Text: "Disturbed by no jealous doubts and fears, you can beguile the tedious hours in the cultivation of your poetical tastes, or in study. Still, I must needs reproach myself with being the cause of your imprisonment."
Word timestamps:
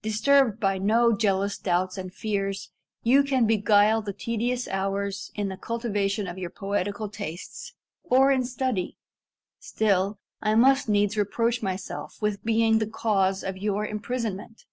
"Disturbed 0.00 0.60
by 0.60 0.78
no 0.78 1.14
jealous 1.14 1.58
doubts 1.58 1.98
and 1.98 2.10
fears, 2.10 2.70
you 3.02 3.22
can 3.22 3.46
beguile 3.46 4.00
the 4.00 4.14
tedious 4.14 4.66
hours 4.66 5.30
in 5.34 5.50
the 5.50 5.58
cultivation 5.58 6.26
of 6.26 6.38
your 6.38 6.48
poetical 6.48 7.10
tastes, 7.10 7.74
or 8.02 8.30
in 8.32 8.46
study. 8.46 8.96
Still, 9.58 10.18
I 10.40 10.54
must 10.54 10.88
needs 10.88 11.18
reproach 11.18 11.62
myself 11.62 12.16
with 12.22 12.42
being 12.42 12.78
the 12.78 12.86
cause 12.86 13.44
of 13.44 13.58
your 13.58 13.84
imprisonment." 13.86 14.64